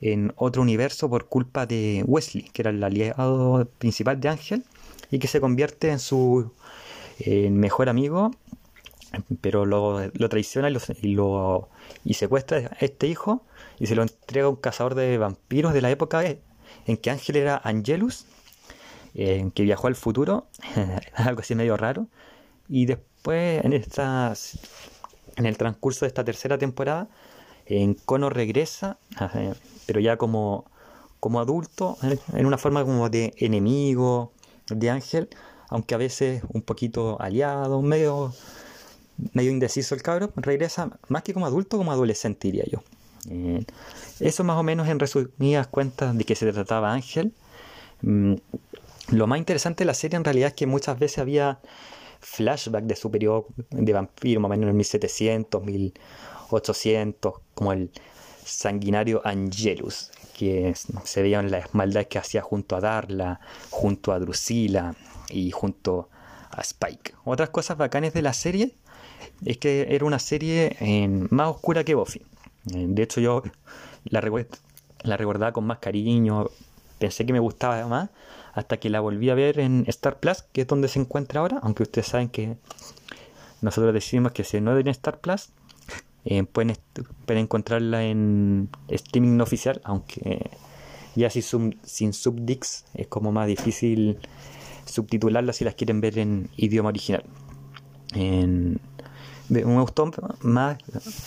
en 0.00 0.32
otro 0.36 0.62
universo 0.62 1.10
por 1.10 1.26
culpa 1.26 1.66
de 1.66 2.02
Wesley, 2.06 2.44
que 2.44 2.62
era 2.62 2.70
el 2.70 2.82
aliado 2.82 3.68
principal 3.76 4.18
de 4.22 4.30
Ángel, 4.30 4.64
y 5.10 5.18
que 5.18 5.28
se 5.28 5.38
convierte 5.42 5.90
en 5.90 5.98
su 5.98 6.50
mejor 7.50 7.90
amigo, 7.90 8.30
pero 9.40 9.66
lo, 9.66 10.10
traiciona 10.28 10.70
y, 10.70 11.14
lo, 11.14 11.68
y 12.04 12.14
secuestra 12.14 12.58
a 12.58 12.84
este 12.84 13.06
hijo 13.06 13.44
y 13.78 13.86
se 13.86 13.94
lo 13.94 14.02
entrega 14.02 14.46
a 14.46 14.50
un 14.50 14.56
cazador 14.56 14.94
de 14.94 15.18
vampiros 15.18 15.72
de 15.72 15.80
la 15.80 15.90
época 15.90 16.22
en 16.86 16.96
que 16.96 17.10
Ángel 17.10 17.36
era 17.36 17.60
Angelus, 17.62 18.26
en 19.14 19.50
que 19.50 19.62
viajó 19.62 19.86
al 19.86 19.96
futuro, 19.96 20.46
algo 21.14 21.40
así 21.40 21.54
medio 21.54 21.76
raro, 21.76 22.08
y 22.68 22.86
después 22.86 23.64
en 23.64 23.72
estas 23.72 24.58
en 25.36 25.46
el 25.46 25.56
transcurso 25.56 26.04
de 26.04 26.08
esta 26.08 26.24
tercera 26.24 26.58
temporada, 26.58 27.08
en 27.66 27.94
Cono 27.94 28.30
regresa, 28.30 28.98
pero 29.86 30.00
ya 30.00 30.16
como, 30.16 30.64
como 31.20 31.40
adulto, 31.40 31.96
en 32.32 32.46
una 32.46 32.58
forma 32.58 32.84
como 32.84 33.08
de 33.10 33.34
enemigo 33.38 34.32
de 34.68 34.90
Ángel, 34.90 35.28
aunque 35.68 35.94
a 35.94 35.98
veces 35.98 36.42
un 36.52 36.62
poquito 36.62 37.20
aliado, 37.20 37.82
medio, 37.82 38.32
medio 39.32 39.50
indeciso 39.50 39.94
el 39.94 40.02
cabro, 40.02 40.32
regresa 40.36 40.98
más 41.08 41.22
que 41.22 41.32
como 41.32 41.46
adulto, 41.46 41.78
como 41.78 41.92
adolescente, 41.92 42.48
diría 42.48 42.64
yo. 42.70 42.82
Eh, 43.30 43.64
eso 44.20 44.44
más 44.44 44.56
o 44.56 44.62
menos 44.62 44.88
en 44.88 44.98
resumidas 44.98 45.66
cuentas 45.66 46.16
de 46.16 46.24
que 46.24 46.34
se 46.34 46.52
trataba 46.52 46.92
Ángel. 46.92 47.32
Mm, 48.02 48.34
lo 49.10 49.26
más 49.26 49.38
interesante 49.38 49.84
de 49.84 49.86
la 49.86 49.94
serie 49.94 50.16
en 50.16 50.24
realidad 50.24 50.48
es 50.48 50.54
que 50.54 50.66
muchas 50.66 50.98
veces 50.98 51.18
había 51.18 51.60
flashback 52.20 52.84
de 52.84 52.96
su 52.96 53.10
periodo 53.10 53.46
de 53.70 53.92
vampiro, 53.92 54.40
más 54.40 54.48
o 54.48 54.50
menos 54.50 54.64
en 54.64 54.68
el 54.70 54.74
1700, 54.74 55.64
1800, 55.64 57.34
como 57.54 57.72
el 57.72 57.90
sanguinario 58.44 59.22
Angelus, 59.24 60.10
que 60.36 60.74
se 61.04 61.22
veían 61.22 61.50
las 61.50 61.74
maldades 61.74 62.08
que 62.08 62.18
hacía 62.18 62.42
junto 62.42 62.76
a 62.76 62.80
Darla, 62.80 63.40
junto 63.70 64.12
a 64.12 64.18
Drusila 64.18 64.94
y 65.30 65.50
junto 65.50 66.08
a 66.50 66.60
Spike. 66.60 67.14
Otras 67.24 67.50
cosas 67.50 67.76
bacanes 67.76 68.12
de 68.12 68.22
la 68.22 68.32
serie 68.32 68.76
es 69.44 69.58
que 69.58 69.86
era 69.90 70.04
una 70.04 70.18
serie 70.18 70.76
eh, 70.80 71.08
más 71.30 71.48
oscura 71.48 71.84
que 71.84 71.94
Buffy. 71.94 72.22
Eh, 72.74 72.86
de 72.88 73.02
hecho, 73.02 73.20
yo 73.20 73.42
la, 74.04 74.20
recordaba 74.20 75.52
con 75.52 75.66
más 75.66 75.78
cariño, 75.78 76.48
pensé 76.98 77.26
que 77.26 77.32
me 77.32 77.38
gustaba 77.38 77.86
más, 77.86 78.10
hasta 78.54 78.78
que 78.78 78.90
la 78.90 79.00
volví 79.00 79.30
a 79.30 79.34
ver 79.34 79.60
en 79.60 79.84
Star 79.88 80.18
Plus, 80.18 80.42
que 80.52 80.62
es 80.62 80.66
donde 80.66 80.88
se 80.88 80.98
encuentra 80.98 81.40
ahora, 81.40 81.60
aunque 81.62 81.82
ustedes 81.82 82.08
saben 82.08 82.28
que 82.28 82.56
nosotros 83.60 83.92
decimos 83.92 84.32
que 84.32 84.44
si 84.44 84.60
no 84.60 84.76
es 84.76 84.80
en 84.80 84.88
Star 84.88 85.20
Plus, 85.20 85.50
eh, 86.24 86.42
pueden, 86.42 86.76
pueden, 87.24 87.44
encontrarla 87.44 88.04
en 88.04 88.68
streaming 88.88 89.38
oficial, 89.40 89.80
aunque 89.84 90.50
ya 91.14 91.30
si 91.30 91.40
sin 91.40 92.12
subdix 92.12 92.84
es 92.94 93.06
como 93.06 93.30
más 93.30 93.46
difícil 93.46 94.18
subtitularla 94.86 95.52
si 95.52 95.64
las 95.64 95.74
quieren 95.74 96.00
ver 96.00 96.18
en 96.18 96.48
idioma 96.56 96.88
original. 96.88 97.24
En, 98.14 98.80
me 99.48 99.80
gustó 99.80 100.10
más 100.40 100.78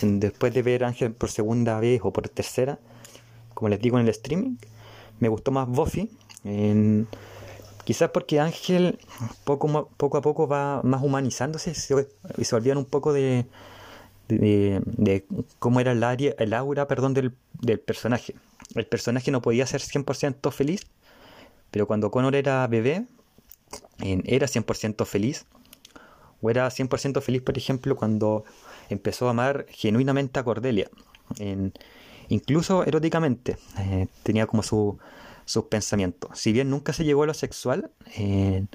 después 0.02 0.52
de 0.54 0.62
ver 0.62 0.84
Ángel 0.84 1.12
por 1.12 1.30
segunda 1.30 1.80
vez 1.80 2.00
o 2.02 2.12
por 2.12 2.28
tercera, 2.28 2.78
como 3.54 3.68
les 3.68 3.80
digo 3.80 3.98
en 3.98 4.04
el 4.04 4.10
streaming, 4.10 4.56
me 5.20 5.28
gustó 5.28 5.50
más 5.50 5.68
Buffy. 5.68 6.10
quizás 7.84 8.10
porque 8.10 8.40
Ángel 8.40 8.98
poco, 9.44 9.88
a 10.16 10.20
poco 10.20 10.48
va 10.48 10.80
más 10.82 11.02
humanizándose 11.02 11.72
y 12.38 12.44
se 12.44 12.54
olvidan 12.56 12.78
un 12.78 12.84
poco 12.84 13.12
de, 13.12 13.46
de, 14.28 15.24
cómo 15.58 15.80
era 15.80 15.92
el, 15.92 16.04
área, 16.04 16.34
el 16.38 16.54
aura 16.54 16.86
perdón, 16.86 17.14
del, 17.14 17.34
del 17.60 17.80
personaje. 17.80 18.34
El 18.74 18.86
personaje 18.86 19.30
no 19.30 19.42
podía 19.42 19.66
ser 19.66 19.80
100% 19.80 20.52
feliz, 20.52 20.86
pero 21.70 21.86
cuando 21.86 22.10
Connor 22.10 22.34
era 22.36 22.66
bebé, 22.66 23.06
era 23.98 24.46
100% 24.46 25.04
feliz. 25.06 25.46
O 26.40 26.50
era 26.50 26.68
100% 26.68 27.20
feliz, 27.20 27.42
por 27.42 27.56
ejemplo, 27.56 27.96
cuando 27.96 28.44
empezó 28.88 29.28
a 29.28 29.30
amar 29.30 29.66
genuinamente 29.70 30.40
a 30.40 30.44
Cordelia. 30.44 30.90
Incluso 32.30 32.84
eróticamente. 32.84 33.56
Eh, 33.78 34.06
tenía 34.22 34.46
como 34.46 34.62
su, 34.62 34.98
sus 35.44 35.64
pensamientos. 35.64 36.38
Si 36.38 36.52
bien 36.52 36.70
nunca 36.70 36.92
se 36.92 37.04
llegó 37.04 37.24
a 37.24 37.26
lo 37.26 37.34
sexual, 37.34 37.90
eh, 38.16 38.66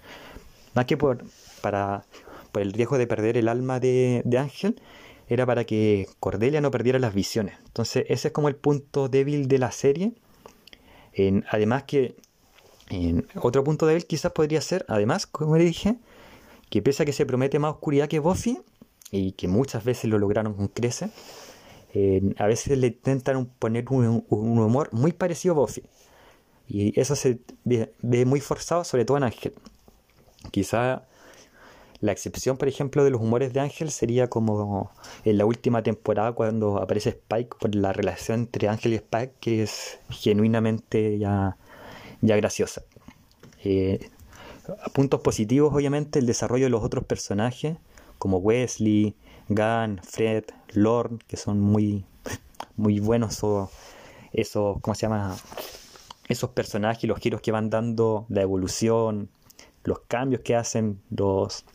más 0.74 0.86
que 0.86 0.98
por, 0.98 1.24
para, 1.62 2.04
por 2.52 2.62
el 2.62 2.74
riesgo 2.74 2.98
de 2.98 3.08
perder 3.08 3.38
el 3.38 3.48
alma 3.48 3.80
de, 3.80 4.24
Ángel, 4.38 4.82
era 5.30 5.46
para 5.46 5.64
que 5.64 6.08
Cordelia 6.20 6.60
no 6.60 6.70
perdiera 6.70 7.00
las 7.00 7.14
visiones. 7.14 7.56
Entonces 7.66 8.06
ese 8.10 8.28
es 8.28 8.34
como 8.34 8.50
el 8.50 8.58
punto 8.58 9.08
débil 9.08 9.48
de 9.48 9.58
la 9.58 9.72
serie. 9.72 10.12
además 11.50 11.84
que 11.84 12.16
en 12.90 13.26
otro 13.42 13.64
punto 13.64 13.88
débil 13.88 14.06
quizás 14.06 14.34
podría 14.34 14.60
ser, 14.60 14.86
además, 14.90 15.26
como 15.26 15.56
dije, 15.56 15.96
que 16.70 16.82
pese 16.82 17.04
a 17.04 17.06
que 17.06 17.14
se 17.14 17.26
promete 17.26 17.60
más 17.60 17.74
oscuridad 17.74 18.08
que 18.08 18.20
Buffy, 18.20 18.60
y 19.12 19.34
que 19.34 19.48
muchas 19.48 19.84
veces 19.84 20.10
lo 20.10 20.18
lograron 20.18 20.54
con 20.54 20.68
Crece, 20.68 21.10
a 22.38 22.48
veces 22.48 22.78
le 22.78 22.88
intentan 22.88 23.46
poner 23.46 23.86
un, 23.90 24.26
humor 24.30 24.90
muy 24.92 25.14
parecido 25.14 25.56
a 25.56 25.58
Buffy. 25.60 25.84
Y 26.68 27.00
eso 27.00 27.16
se 27.16 27.40
ve, 27.64 28.26
muy 28.26 28.42
forzado, 28.42 28.84
sobre 28.84 29.06
todo 29.06 29.18
en 29.18 29.24
Ángel. 29.24 29.54
Quizá 30.52 31.04
la 32.02 32.12
excepción, 32.12 32.58
por 32.58 32.68
ejemplo, 32.68 33.04
de 33.04 33.12
los 33.12 33.22
humores 33.22 33.54
de 33.54 33.62
Ángel 33.62 33.92
sería 33.92 34.30
como 34.30 34.92
en 35.24 35.38
la 35.38 35.46
última 35.46 35.84
temporada 35.84 36.34
cuando 36.34 36.78
aparece 36.78 37.10
Spike 37.10 37.56
por 37.60 37.74
la 37.74 37.94
relación 37.94 38.42
entre 38.42 38.68
Ángel 38.68 38.94
y 38.94 38.96
Spike, 38.96 39.34
que 39.40 39.64
es 39.64 40.00
genuinamente 40.10 41.18
ya, 41.18 41.58
ya 42.22 42.36
graciosa. 42.36 42.84
Eh, 43.64 44.10
puntos 44.94 45.22
positivos, 45.22 45.74
obviamente, 45.74 46.20
el 46.20 46.26
desarrollo 46.26 46.66
de 46.66 46.70
los 46.70 46.84
otros 46.84 47.06
personajes, 47.06 47.78
como 48.18 48.38
Wesley, 48.38 49.16
Gunn, 49.50 50.00
Fred, 50.04 50.46
Lord, 50.74 51.24
que 51.28 51.38
son 51.38 51.60
muy, 51.60 52.06
muy 52.76 53.00
buenos 53.00 53.44
o 53.44 53.70
esos, 54.34 54.80
¿cómo 54.82 54.96
se 54.96 55.04
llama? 55.04 55.36
Esos 56.28 56.50
personajes, 56.52 57.04
los 57.08 57.20
giros 57.20 57.42
que 57.42 57.52
van 57.52 57.70
dando, 57.70 58.26
la 58.30 58.42
evolución, 58.42 59.30
los 59.84 60.00
cambios 60.08 60.42
que 60.42 60.56
hacen, 60.56 61.00
los, 61.12 61.66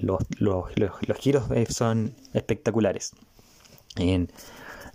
los, 0.00 0.20
los, 0.38 1.18
giros 1.18 1.50
eh, 1.50 1.66
son 1.68 2.14
espectaculares. 2.32 3.12
En, 3.96 4.30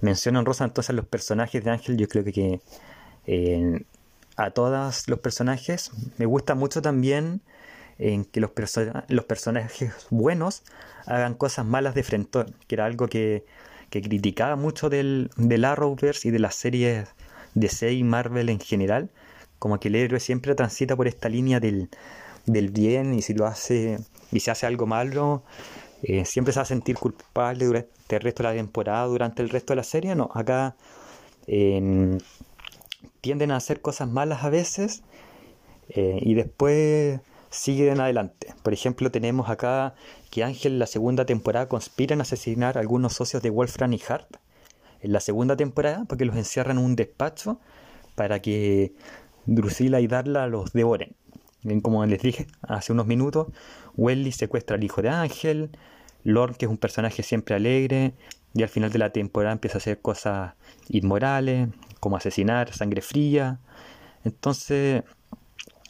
menciono 0.01 0.39
en 0.39 0.45
rosa 0.45 0.65
entonces 0.65 0.95
los 0.95 1.05
personajes 1.05 1.63
de 1.63 1.69
Ángel, 1.69 1.98
yo 1.98 2.07
creo 2.07 2.24
que, 2.24 2.62
a 4.35 4.51
todos 4.51 5.07
los 5.07 5.19
personajes. 5.19 5.91
Me 6.17 6.25
gusta 6.25 6.55
mucho 6.55 6.81
también 6.81 7.41
en 7.97 8.25
que 8.25 8.41
los, 8.41 8.51
los 9.07 9.25
personajes 9.25 9.93
buenos 10.09 10.63
hagan 11.05 11.35
cosas 11.35 11.65
malas 11.65 11.95
de 11.95 12.03
frente, 12.03 12.45
que 12.67 12.75
era 12.75 12.85
algo 12.85 13.07
que, 13.07 13.45
criticaba 13.89 14.57
mucho 14.57 14.89
del, 14.89 15.29
del, 15.37 15.63
Arrowverse 15.63 16.27
y 16.27 16.31
de 16.31 16.39
las 16.39 16.55
series 16.55 17.07
DC 17.53 17.93
y 17.93 18.03
Marvel 18.03 18.49
en 18.49 18.59
general, 18.59 19.09
como 19.57 19.79
que 19.79 19.87
el 19.87 19.95
héroe 19.95 20.19
siempre 20.19 20.53
transita 20.53 20.97
por 20.97 21.07
esta 21.07 21.29
línea 21.29 21.61
del, 21.61 21.89
bien 22.45 23.13
y 23.13 23.21
si 23.21 23.33
lo 23.33 23.45
hace 23.45 23.99
y 24.33 24.41
se 24.41 24.51
hace 24.51 24.65
algo 24.65 24.85
malo, 24.85 25.43
eh, 26.03 26.25
siempre 26.25 26.51
se 26.51 26.59
va 26.59 26.63
a 26.63 26.65
sentir 26.65 26.97
culpable 26.97 27.65
durante 27.65 28.15
el 28.17 28.21
resto 28.21 28.43
de 28.43 28.49
la 28.49 28.55
temporada, 28.55 29.05
durante 29.05 29.41
el 29.41 29.49
resto 29.49 29.71
de 29.71 29.77
la 29.77 29.83
serie. 29.83 30.13
No, 30.13 30.29
acá 30.33 30.75
tienden 33.21 33.51
a 33.51 33.57
hacer 33.57 33.81
cosas 33.81 34.09
malas 34.09 34.43
a 34.43 34.50
veces 34.50 35.03
eh, 35.89 36.19
y 36.21 36.33
después 36.33 37.19
siguen 37.50 38.00
adelante. 38.00 38.53
Por 38.63 38.74
ejemplo, 38.74 39.12
tenemos 39.12 39.50
acá 39.50 39.95
que 40.29 40.43
Ángel 40.43 40.74
en 40.74 40.79
la 40.79 40.88
segunda 40.88 41.25
temporada 41.25 41.67
conspira 41.67 42.13
en 42.13 42.21
asesinar 42.21 42.77
a 42.77 42.81
algunos 42.81 43.13
socios 43.13 43.41
de 43.41 43.50
Wolfram 43.50 43.93
y 43.93 44.01
Hart. 44.07 44.38
En 45.01 45.13
la 45.13 45.19
segunda 45.19 45.55
temporada, 45.55 46.05
porque 46.07 46.25
los 46.25 46.35
encierran 46.35 46.77
en 46.77 46.85
un 46.85 46.95
despacho 46.95 47.59
para 48.15 48.41
que 48.41 48.93
Drusila 49.45 50.01
y 50.01 50.07
Darla 50.07 50.47
los 50.47 50.74
devoren. 50.74 51.15
Como 51.81 52.05
les 52.05 52.21
dije 52.21 52.47
hace 52.62 52.91
unos 52.91 53.07
minutos, 53.07 53.47
Welly 53.95 54.31
secuestra 54.31 54.75
al 54.75 54.83
hijo 54.83 55.01
de 55.01 55.09
Ángel, 55.09 55.71
Lord, 56.24 56.57
que 56.57 56.65
es 56.65 56.71
un 56.71 56.77
personaje 56.77 57.24
siempre 57.24 57.55
alegre, 57.55 58.13
y 58.53 58.63
al 58.63 58.69
final 58.69 58.91
de 58.91 59.00
la 59.00 59.12
temporada 59.12 59.53
empieza 59.53 59.77
a 59.77 59.79
hacer 59.79 60.00
cosas 60.00 60.53
inmorales, 60.89 61.69
como 62.05 62.17
asesinar, 62.17 62.71
sangre 62.71 63.01
fría. 63.01 63.59
Entonces, 64.24 65.03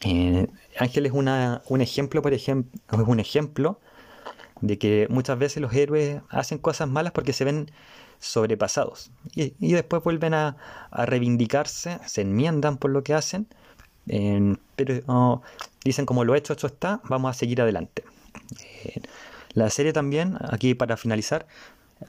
eh, 0.06 0.48
Ángel 0.80 1.06
es 1.08 1.12
una, 1.12 1.62
un 1.68 1.82
ejemplo, 1.82 2.22
por 2.22 2.34
ejemplo, 2.34 2.72
es 2.90 3.00
un 3.06 3.20
ejemplo 3.20 3.82
de 4.62 4.78
que 4.78 5.08
muchas 5.10 5.38
veces 5.38 5.62
los 5.62 5.74
héroes 5.74 6.22
hacen 6.30 6.58
cosas 6.58 6.88
malas 6.88 7.12
porque 7.12 7.34
se 7.34 7.44
ven 7.44 7.70
sobrepasados 8.20 9.12
y, 9.36 9.74
después 9.74 10.02
vuelven 10.04 10.34
a, 10.34 10.56
reivindicarse, 10.90 12.00
se 12.06 12.22
enmiendan 12.22 12.78
por 12.78 12.92
lo 12.92 13.04
que 13.04 13.14
hacen, 13.14 13.48
pero 14.78 15.42
dicen 15.84 16.06
como 16.06 16.24
lo 16.24 16.34
hecho, 16.36 16.54
hecho 16.54 16.68
está, 16.68 17.02
vamos 17.10 17.30
a 17.32 17.34
seguir 17.38 17.60
adelante. 17.62 18.06
Eh, 18.86 19.02
la 19.52 19.70
serie 19.70 19.92
también, 19.92 20.38
aquí 20.50 20.76
para 20.76 20.96
finalizar, 20.96 21.46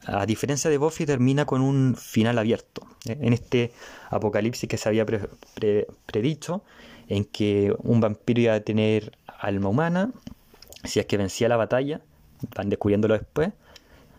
a 0.07 0.27
diferencia 0.27 0.71
de 0.71 0.79
Buffy, 0.79 1.07
termina 1.07 1.45
con 1.45 1.61
un 1.61 1.97
final 1.97 2.39
abierto. 2.39 2.83
En 3.05 3.33
este 3.33 3.73
apocalipsis 4.11 4.69
que 4.69 4.77
se 4.77 4.89
había 4.89 5.07
predicho, 6.07 6.63
en 7.09 7.25
que 7.25 7.75
un 7.79 8.01
vampiro 8.01 8.41
iba 8.41 8.55
a 8.55 8.61
tener 8.61 9.17
alma 9.27 9.69
humana, 9.69 10.13
si 10.85 11.01
es 11.01 11.07
que 11.07 11.17
vencía 11.17 11.49
la 11.49 11.57
batalla, 11.57 12.01
van 12.55 12.69
descubriéndolo 12.69 13.15
después, 13.15 13.53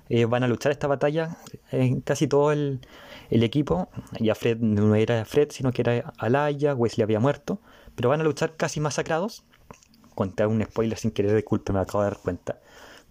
eh, 0.10 0.26
van 0.26 0.44
a 0.44 0.48
luchar 0.48 0.72
esta 0.72 0.88
batalla 0.88 1.38
en 1.72 2.02
casi 2.02 2.28
todo 2.28 2.52
el, 2.52 2.80
equipo. 3.30 3.90
Ya 4.20 4.36
Fred 4.36 4.58
no 4.60 4.96
era 4.96 5.26
Fred, 5.26 5.50
sino 5.52 5.72
que 5.72 5.82
era 5.82 6.14
Alaya, 6.18 6.74
Wesley 6.76 7.04
había 7.04 7.20
muerto, 7.20 7.60
pero 7.96 8.10
van 8.10 8.22
a 8.22 8.24
luchar 8.24 8.56
casi 8.56 8.80
masacrados. 8.80 9.44
Conté 10.16 10.46
un 10.46 10.64
spoiler 10.64 10.98
sin 10.98 11.12
querer, 11.12 11.36
disculpe, 11.36 11.74
me 11.74 11.80
acabo 11.80 12.04
de 12.04 12.10
dar 12.12 12.20
cuenta. 12.20 12.60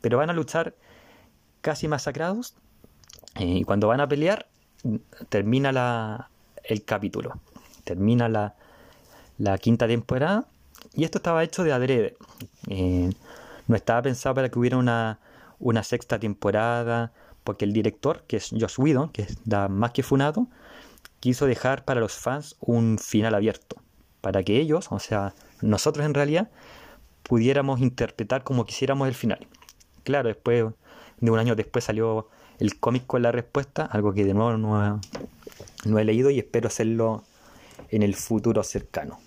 Pero 0.01 0.19
van 0.19 0.31
a 0.31 0.33
luchar 0.33 0.75
casi 1.67 1.89
masacrados 1.89 2.55
eh, 3.35 3.45
y 3.45 3.65
cuando 3.65 3.89
van 3.89 4.01
a 4.01 4.07
pelear 4.07 4.47
termina 5.29 5.73
la, 5.73 6.31
el 6.63 6.85
capítulo, 6.85 7.41
termina 7.83 8.29
la, 8.29 8.55
la 9.37 9.59
quinta 9.59 9.89
temporada 9.89 10.47
y 10.95 11.03
esto 11.03 11.19
estaba 11.19 11.43
hecho 11.43 11.65
de 11.65 11.73
adrede. 11.73 12.17
Eh, 12.69 13.11
no 13.67 13.75
estaba 13.75 14.01
pensado 14.03 14.37
para 14.37 14.49
que 14.49 14.61
hubiera 14.61 14.77
una, 14.77 15.19
una 15.59 15.83
sexta 15.83 16.21
temporada, 16.21 17.11
porque 17.43 17.65
el 17.65 17.73
director, 17.73 18.23
que 18.29 18.37
es 18.37 18.51
Josh 18.51 18.79
Whedon, 18.79 19.09
que 19.09 19.27
da 19.45 19.67
más 19.67 19.91
que 19.91 20.05
funado, 20.05 20.47
quiso 21.19 21.47
dejar 21.47 21.85
para 21.85 21.99
los 21.99 22.13
fans 22.13 22.55
un 22.61 22.97
final 22.97 23.35
abierto, 23.35 23.75
para 24.21 24.45
que 24.45 24.61
ellos, 24.61 24.87
o 24.93 25.01
sea, 25.01 25.35
nosotros 25.63 26.07
en 26.07 26.15
realidad, 26.15 26.49
pudiéramos 27.25 27.81
interpretar 27.81 28.45
como 28.45 28.67
quisiéramos 28.67 29.09
el 29.09 29.15
final. 29.15 29.49
Claro, 30.05 30.29
después 30.29 30.67
de 31.21 31.31
un 31.31 31.39
año 31.39 31.57
después 31.57 31.85
salió 31.85 32.29
el 32.59 32.79
cómic 32.79 33.07
con 33.07 33.23
la 33.23 33.33
respuesta, 33.33 33.85
algo 33.85 34.13
que 34.13 34.25
de 34.25 34.35
nuevo 34.35 34.57
no, 34.57 35.01
no 35.85 35.99
he 35.99 36.05
leído 36.05 36.31
y 36.31 36.39
espero 36.39 36.69
hacerlo 36.69 37.25
en 37.91 38.03
el 38.03 38.15
futuro 38.15 38.63
cercano. 38.63 39.19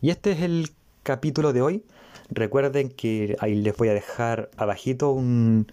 Y 0.00 0.10
este 0.10 0.32
es 0.32 0.42
el 0.42 0.70
capítulo 1.02 1.52
de 1.52 1.62
hoy. 1.62 1.84
Recuerden 2.30 2.90
que 2.90 3.36
ahí 3.40 3.54
les 3.54 3.76
voy 3.76 3.88
a 3.88 3.94
dejar 3.94 4.50
abajito 4.56 5.10
un, 5.10 5.66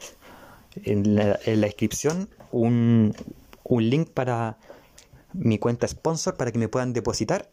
en, 0.84 1.16
la, 1.16 1.38
descripción 1.46 2.30
un, 2.52 3.14
un 3.64 3.90
link 3.90 4.10
para 4.10 4.58
mi 5.34 5.58
cuenta 5.58 5.88
sponsor 5.88 6.36
para 6.36 6.52
que 6.52 6.60
me 6.60 6.68
puedan 6.68 6.94
depositar 6.94 7.50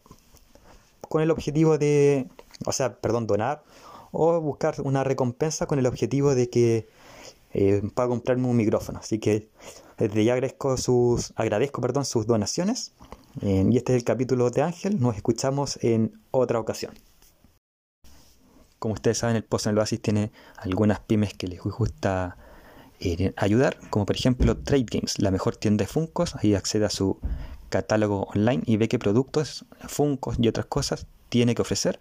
con 1.00 1.22
el 1.22 1.30
objetivo 1.30 1.78
de, 1.78 2.26
o 2.66 2.72
sea, 2.72 2.96
perdón, 2.96 3.26
donar 3.26 3.62
o 4.10 4.40
buscar 4.40 4.74
una 4.82 5.04
recompensa 5.04 5.66
con 5.66 5.78
el 5.78 5.86
objetivo 5.86 6.34
de 6.34 6.50
que 6.50 6.88
eh, 7.52 7.82
pueda 7.94 8.08
comprarme 8.08 8.46
un 8.46 8.56
micrófono. 8.56 8.98
Así 8.98 9.18
que 9.18 9.48
desde 9.98 10.24
ya 10.24 10.34
agradezco 10.34 10.76
sus, 10.76 11.32
agradezco 11.36 11.80
perdón, 11.80 12.04
sus 12.04 12.26
donaciones. 12.26 12.92
Eh, 13.42 13.66
y 13.70 13.76
este 13.76 13.92
es 13.92 13.98
el 13.98 14.04
capítulo 14.04 14.50
de 14.50 14.62
Ángel. 14.62 15.00
Nos 15.00 15.16
escuchamos 15.16 15.78
en 15.82 16.20
otra 16.30 16.60
ocasión. 16.60 16.94
Como 18.78 18.94
ustedes 18.94 19.18
saben, 19.18 19.36
el 19.36 19.44
Post 19.44 19.66
en 19.66 19.72
el 19.72 19.78
Oasis 19.78 20.00
tiene 20.00 20.30
algunas 20.56 21.00
pymes 21.00 21.34
que 21.34 21.48
les 21.48 21.60
gusta 21.60 22.36
eh, 23.00 23.32
ayudar, 23.36 23.76
como 23.90 24.06
por 24.06 24.16
ejemplo 24.16 24.56
Trade 24.56 24.86
Games, 24.88 25.18
la 25.18 25.30
mejor 25.30 25.56
tienda 25.56 25.82
de 25.82 25.88
Funcos. 25.88 26.36
Ahí 26.36 26.54
accede 26.54 26.84
a 26.84 26.90
su 26.90 27.18
catálogo 27.70 28.24
online 28.34 28.62
y 28.66 28.76
ve 28.76 28.88
qué 28.88 28.98
productos, 28.98 29.66
Funcos 29.88 30.36
y 30.38 30.48
otras 30.48 30.66
cosas 30.66 31.06
tiene 31.28 31.54
que 31.54 31.62
ofrecer. 31.62 32.00